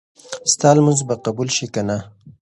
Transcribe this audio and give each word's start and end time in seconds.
ستا 0.53 0.69
لمونځ 0.75 0.99
به 1.07 1.15
قبول 1.25 1.47
شي 1.55 1.65
که 1.73 1.81
نه؟ 1.87 1.97